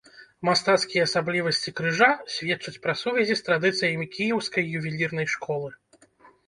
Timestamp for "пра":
2.87-2.97